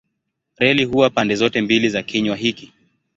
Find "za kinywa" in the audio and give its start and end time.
1.89-2.35